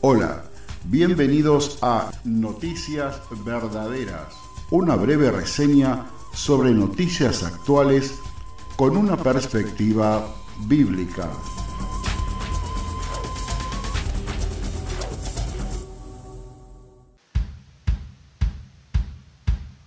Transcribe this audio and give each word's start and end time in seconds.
Hola, 0.00 0.44
bienvenidos 0.84 1.80
a 1.82 2.12
Noticias 2.22 3.20
Verdaderas, 3.44 4.32
una 4.70 4.94
breve 4.94 5.32
reseña 5.32 6.06
sobre 6.32 6.70
noticias 6.70 7.42
actuales 7.42 8.20
con 8.76 8.96
una 8.96 9.16
perspectiva 9.16 10.24
bíblica. 10.68 11.28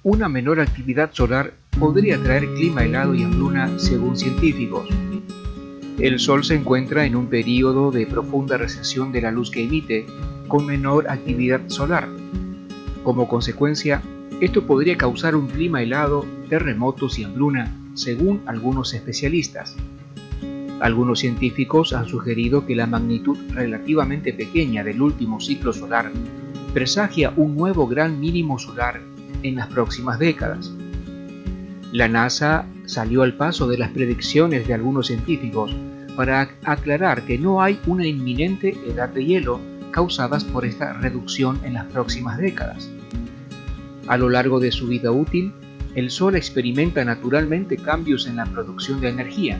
Una 0.03 0.27
menor 0.27 0.59
actividad 0.59 1.11
solar 1.13 1.53
podría 1.79 2.21
traer 2.21 2.53
clima 2.55 2.83
helado 2.83 3.15
y 3.15 3.23
hambruna 3.23 3.79
según 3.79 4.17
científicos. 4.17 4.89
El 5.97 6.19
Sol 6.19 6.43
se 6.43 6.55
encuentra 6.55 7.05
en 7.05 7.15
un 7.15 7.27
período 7.27 7.91
de 7.91 8.07
profunda 8.07 8.57
recesión 8.57 9.11
de 9.11 9.21
la 9.21 9.31
luz 9.31 9.51
que 9.51 9.63
emite, 9.63 10.05
con 10.47 10.65
menor 10.65 11.09
actividad 11.09 11.61
solar. 11.67 12.07
Como 13.03 13.27
consecuencia, 13.27 14.01
esto 14.39 14.65
podría 14.65 14.97
causar 14.97 15.35
un 15.35 15.47
clima 15.47 15.83
helado, 15.83 16.25
terremotos 16.49 17.19
y 17.19 17.23
hambruna, 17.23 17.75
según 17.93 18.41
algunos 18.45 18.93
especialistas. 18.93 19.75
Algunos 20.79 21.19
científicos 21.19 21.93
han 21.93 22.07
sugerido 22.07 22.65
que 22.65 22.75
la 22.75 22.87
magnitud 22.87 23.37
relativamente 23.53 24.33
pequeña 24.33 24.83
del 24.83 25.01
último 25.01 25.39
ciclo 25.39 25.73
solar 25.73 26.11
presagia 26.73 27.33
un 27.35 27.55
nuevo 27.55 27.87
gran 27.87 28.19
mínimo 28.19 28.57
solar 28.57 28.99
en 29.43 29.55
las 29.57 29.67
próximas 29.67 30.17
décadas. 30.17 30.73
La 31.91 32.07
NASA 32.07 32.65
salió 32.85 33.21
al 33.21 33.33
paso 33.33 33.67
de 33.67 33.77
las 33.77 33.91
predicciones 33.91 34.65
de 34.65 34.73
algunos 34.73 35.07
científicos 35.07 35.75
para 36.15 36.49
aclarar 36.63 37.23
que 37.23 37.37
no 37.37 37.61
hay 37.61 37.79
una 37.85 38.07
inminente 38.07 38.77
edad 38.87 39.09
de 39.09 39.25
hielo 39.25 39.59
causadas 39.91 40.45
por 40.45 40.65
esta 40.65 40.93
reducción 40.93 41.59
en 41.65 41.73
las 41.73 41.85
próximas 41.87 42.37
décadas. 42.37 42.89
A 44.07 44.17
lo 44.17 44.29
largo 44.29 44.61
de 44.61 44.71
su 44.71 44.87
vida 44.87 45.11
útil, 45.11 45.51
el 45.93 46.09
Sol 46.11 46.37
experimenta 46.37 47.03
naturalmente 47.03 47.75
cambios 47.75 48.25
en 48.25 48.37
la 48.37 48.45
producción 48.45 49.01
de 49.01 49.09
energía. 49.09 49.59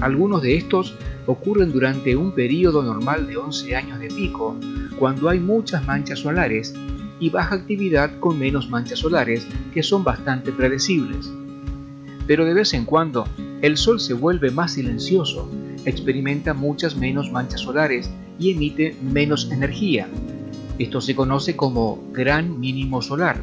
Algunos 0.00 0.42
de 0.42 0.56
estos 0.56 0.94
ocurren 1.24 1.72
durante 1.72 2.14
un 2.14 2.32
periodo 2.32 2.82
normal 2.82 3.26
de 3.26 3.38
11 3.38 3.74
años 3.74 3.98
de 4.00 4.08
pico, 4.08 4.54
cuando 4.98 5.30
hay 5.30 5.40
muchas 5.40 5.86
manchas 5.86 6.18
solares 6.18 6.74
y 7.22 7.30
baja 7.30 7.54
actividad 7.54 8.18
con 8.18 8.36
menos 8.36 8.68
manchas 8.68 8.98
solares 8.98 9.46
que 9.72 9.84
son 9.84 10.02
bastante 10.02 10.50
predecibles. 10.50 11.32
Pero 12.26 12.44
de 12.44 12.52
vez 12.52 12.74
en 12.74 12.84
cuando 12.84 13.28
el 13.60 13.76
Sol 13.76 14.00
se 14.00 14.12
vuelve 14.12 14.50
más 14.50 14.72
silencioso, 14.72 15.48
experimenta 15.84 16.52
muchas 16.52 16.96
menos 16.96 17.30
manchas 17.30 17.60
solares 17.60 18.10
y 18.40 18.50
emite 18.50 18.96
menos 19.00 19.52
energía. 19.52 20.08
Esto 20.80 21.00
se 21.00 21.14
conoce 21.14 21.54
como 21.54 22.02
gran 22.12 22.58
mínimo 22.58 23.00
solar. 23.00 23.36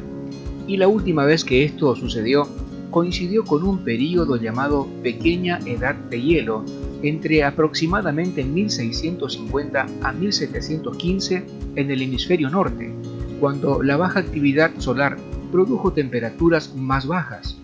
Y 0.66 0.76
la 0.76 0.86
última 0.86 1.24
vez 1.24 1.42
que 1.42 1.64
esto 1.64 1.96
sucedió 1.96 2.46
coincidió 2.90 3.44
con 3.44 3.64
un 3.64 3.78
período 3.78 4.36
llamado 4.36 4.88
pequeña 5.02 5.58
edad 5.64 5.94
de 5.94 6.20
hielo 6.20 6.66
entre 7.02 7.44
aproximadamente 7.44 8.44
1650 8.44 9.86
a 10.02 10.12
1715 10.12 11.46
en 11.76 11.90
el 11.90 12.02
hemisferio 12.02 12.50
norte 12.50 12.92
cuando 13.40 13.82
la 13.82 13.96
baja 13.96 14.20
actividad 14.20 14.70
solar 14.78 15.16
produjo 15.50 15.92
temperaturas 15.92 16.74
más 16.76 17.06
bajas. 17.06 17.56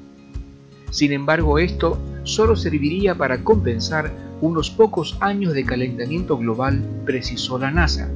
Sin 0.91 1.13
embargo, 1.13 1.59
esto 1.59 1.99
solo 2.25 2.57
serviría 2.57 3.15
para 3.15 3.45
compensar 3.45 4.11
unos 4.41 4.71
pocos 4.71 5.17
años 5.21 5.53
de 5.53 5.65
calentamiento 5.65 6.37
global, 6.37 6.83
precisó 7.05 7.59
la 7.59 7.71
NASA. 7.71 8.11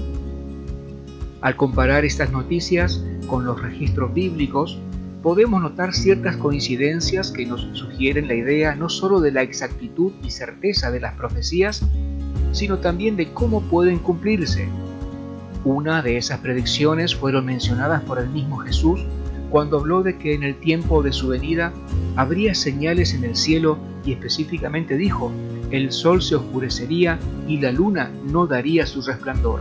Al 1.40 1.56
comparar 1.56 2.04
estas 2.04 2.32
noticias 2.32 3.04
con 3.26 3.44
los 3.44 3.60
registros 3.60 4.12
bíblicos, 4.12 4.78
podemos 5.22 5.62
notar 5.62 5.94
ciertas 5.94 6.36
coincidencias 6.36 7.30
que 7.30 7.46
nos 7.46 7.62
sugieren 7.72 8.28
la 8.28 8.34
idea 8.34 8.74
no 8.74 8.88
solo 8.88 9.20
de 9.20 9.32
la 9.32 9.42
exactitud 9.42 10.12
y 10.22 10.30
certeza 10.30 10.90
de 10.90 11.00
las 11.00 11.14
profecías, 11.14 11.82
sino 12.52 12.78
también 12.78 13.16
de 13.16 13.32
cómo 13.32 13.60
pueden 13.62 13.98
cumplirse 13.98 14.68
una 15.64 16.02
de 16.02 16.16
esas 16.16 16.38
predicciones 16.40 17.14
fueron 17.14 17.44
mencionadas 17.44 18.02
por 18.02 18.18
el 18.18 18.28
mismo 18.28 18.58
Jesús 18.58 19.00
cuando 19.50 19.78
habló 19.78 20.02
de 20.02 20.16
que 20.16 20.34
en 20.34 20.42
el 20.42 20.54
tiempo 20.54 21.02
de 21.02 21.12
su 21.12 21.28
venida 21.28 21.72
habría 22.16 22.54
señales 22.54 23.14
en 23.14 23.24
el 23.24 23.36
cielo 23.36 23.78
y 24.04 24.12
específicamente 24.12 24.96
dijo, 24.96 25.32
el 25.70 25.92
sol 25.92 26.22
se 26.22 26.36
oscurecería 26.36 27.18
y 27.46 27.58
la 27.58 27.72
luna 27.72 28.10
no 28.24 28.46
daría 28.46 28.86
su 28.86 29.02
resplandor. 29.02 29.60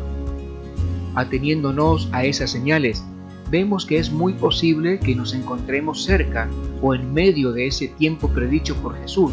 Ateniéndonos 1.15 2.07
a 2.11 2.23
esas 2.23 2.51
señales, 2.51 3.03
vemos 3.49 3.85
que 3.85 3.97
es 3.97 4.11
muy 4.11 4.33
posible 4.33 4.99
que 4.99 5.15
nos 5.15 5.33
encontremos 5.33 6.03
cerca 6.03 6.47
o 6.81 6.93
en 6.93 7.13
medio 7.13 7.51
de 7.51 7.67
ese 7.67 7.87
tiempo 7.87 8.29
predicho 8.29 8.75
por 8.75 8.95
Jesús, 9.01 9.31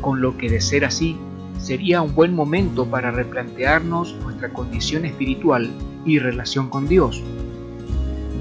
con 0.00 0.20
lo 0.20 0.36
que 0.36 0.50
de 0.50 0.60
ser 0.60 0.84
así, 0.84 1.16
sería 1.62 2.02
un 2.02 2.14
buen 2.14 2.34
momento 2.34 2.84
para 2.86 3.12
replantearnos 3.12 4.14
nuestra 4.22 4.52
condición 4.52 5.04
espiritual 5.04 5.70
y 6.04 6.18
relación 6.18 6.68
con 6.68 6.88
Dios. 6.88 7.22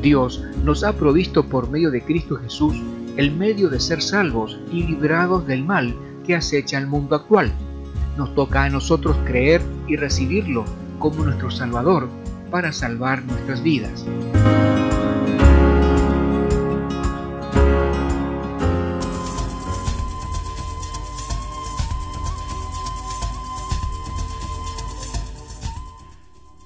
Dios 0.02 0.44
nos 0.64 0.84
ha 0.84 0.94
provisto 0.94 1.48
por 1.48 1.70
medio 1.70 1.92
de 1.92 2.02
Cristo 2.02 2.38
Jesús 2.38 2.76
el 3.18 3.32
medio 3.32 3.70
de 3.70 3.80
ser 3.80 4.02
salvos 4.02 4.60
y 4.72 4.84
librados 4.84 5.46
del 5.46 5.64
mal 5.64 5.96
que 6.26 6.36
acecha 6.36 6.80
el 6.80 6.88
mundo 6.88 7.16
actual. 7.16 7.52
Nos 8.18 8.34
toca 8.34 8.64
a 8.64 8.70
nosotros 8.70 9.16
creer 9.26 9.62
y 9.88 9.96
recibirlo 9.96 10.66
como 10.98 11.24
nuestro 11.24 11.52
Salvador 11.52 12.10
para 12.50 12.72
salvar 12.74 13.24
nuestras 13.24 13.62
vidas. 13.62 14.06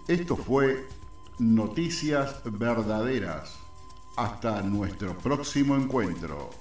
Esto 0.07 0.35
fue 0.37 0.87
Noticias 1.39 2.41
Verdaderas. 2.45 3.57
Hasta 4.15 4.61
nuestro 4.61 5.17
próximo 5.17 5.75
encuentro. 5.75 6.51